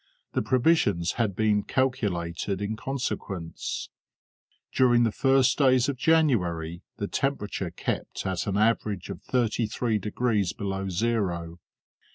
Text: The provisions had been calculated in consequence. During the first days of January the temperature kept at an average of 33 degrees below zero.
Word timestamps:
The 0.33 0.41
provisions 0.41 1.11
had 1.21 1.35
been 1.35 1.61
calculated 1.61 2.59
in 2.59 2.75
consequence. 2.75 3.89
During 4.73 5.03
the 5.03 5.11
first 5.11 5.59
days 5.59 5.87
of 5.89 5.95
January 5.95 6.81
the 6.97 7.05
temperature 7.07 7.69
kept 7.69 8.25
at 8.25 8.47
an 8.47 8.57
average 8.57 9.11
of 9.11 9.21
33 9.21 9.99
degrees 9.99 10.53
below 10.53 10.89
zero. 10.89 11.59